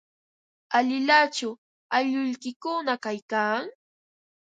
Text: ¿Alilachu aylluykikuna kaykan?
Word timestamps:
¿Alilachu 0.77 1.49
aylluykikuna 1.95 2.93
kaykan? 3.03 3.63